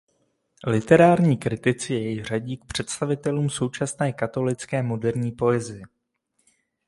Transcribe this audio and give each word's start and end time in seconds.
Literární 0.67 1.37
kritici 1.37 1.93
jej 1.93 2.23
řadí 2.23 2.57
k 2.57 2.65
představitelům 2.65 3.49
současné 3.49 4.13
katolické 4.13 4.83
moderní 4.83 5.31
poezie. 5.31 5.85